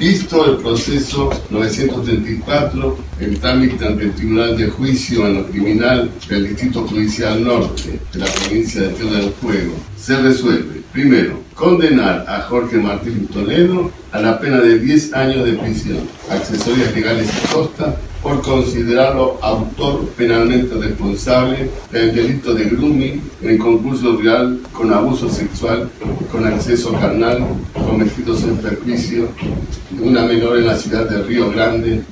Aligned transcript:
Visto 0.00 0.46
el 0.46 0.56
proceso 0.56 1.28
934, 1.50 2.98
el 3.20 3.38
trámite 3.38 3.86
ante 3.86 4.04
el 4.04 4.14
Tribunal 4.14 4.56
de 4.56 4.70
Juicio 4.70 5.26
en 5.26 5.34
lo 5.34 5.46
Criminal 5.48 6.10
del 6.26 6.48
Distrito 6.48 6.88
Judicial 6.88 7.44
Norte 7.44 8.00
de 8.10 8.18
la 8.18 8.24
provincia 8.24 8.80
de 8.80 8.88
Tierra 8.94 9.18
del 9.18 9.30
Fuego, 9.32 9.74
se 9.98 10.16
resuelve, 10.16 10.79
primero, 10.92 11.40
condenar 11.54 12.24
a 12.28 12.42
Jorge 12.42 12.78
Martín 12.78 13.28
Toledo 13.28 13.90
a 14.12 14.20
la 14.20 14.38
pena 14.40 14.60
de 14.60 14.78
10 14.78 15.14
años 15.14 15.44
de 15.44 15.52
prisión, 15.52 15.98
accesorias 16.30 16.94
legales 16.94 17.28
y 17.28 17.52
costas, 17.52 17.94
por 18.22 18.42
considerarlo 18.42 19.38
autor 19.40 20.06
penalmente 20.16 20.74
responsable 20.74 21.70
del 21.90 22.14
delito 22.14 22.54
de 22.54 22.64
grooming 22.64 23.22
en 23.42 23.58
concurso 23.58 24.18
real 24.18 24.60
con 24.72 24.92
abuso 24.92 25.30
sexual, 25.30 25.88
con 26.30 26.46
acceso 26.46 26.92
carnal, 26.92 27.42
cometidos 27.72 28.42
en 28.44 28.58
perjuicio 28.58 29.28
de 29.90 30.02
una 30.02 30.24
menor 30.24 30.58
en 30.58 30.66
la 30.66 30.76
ciudad 30.76 31.08
de 31.08 31.22
Río 31.22 31.50
Grande, 31.50 32.02